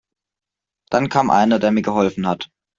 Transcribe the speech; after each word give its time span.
Dann 0.89 1.09
kam 1.09 1.29
einer, 1.29 1.59
der 1.59 1.69
mir 1.69 1.83
geholfen 1.83 2.25
hat. 2.25 2.49